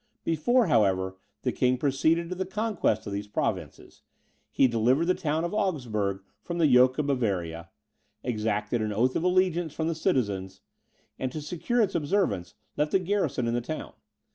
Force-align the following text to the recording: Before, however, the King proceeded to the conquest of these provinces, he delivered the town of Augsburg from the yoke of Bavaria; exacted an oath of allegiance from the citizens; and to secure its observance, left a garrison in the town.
Before, 0.23 0.65
however, 0.65 1.19
the 1.43 1.51
King 1.51 1.77
proceeded 1.77 2.29
to 2.29 2.33
the 2.33 2.43
conquest 2.47 3.05
of 3.05 3.13
these 3.13 3.27
provinces, 3.27 4.01
he 4.49 4.67
delivered 4.67 5.05
the 5.05 5.13
town 5.13 5.43
of 5.43 5.53
Augsburg 5.53 6.23
from 6.41 6.57
the 6.57 6.65
yoke 6.65 6.97
of 6.97 7.05
Bavaria; 7.05 7.69
exacted 8.23 8.81
an 8.81 8.93
oath 8.93 9.15
of 9.15 9.21
allegiance 9.23 9.73
from 9.73 9.87
the 9.87 9.93
citizens; 9.93 10.61
and 11.19 11.31
to 11.31 11.39
secure 11.39 11.81
its 11.81 11.93
observance, 11.93 12.55
left 12.77 12.95
a 12.95 12.97
garrison 12.97 13.45
in 13.47 13.53
the 13.53 13.61
town. 13.61 13.93